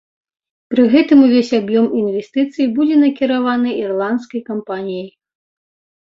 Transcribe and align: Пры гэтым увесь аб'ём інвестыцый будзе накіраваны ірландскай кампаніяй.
Пры 0.73 0.83
гэтым 0.93 1.19
увесь 1.25 1.51
аб'ём 1.57 1.85
інвестыцый 1.99 2.67
будзе 2.77 2.95
накіраваны 3.01 3.69
ірландскай 3.83 4.41
кампаніяй. 4.49 5.05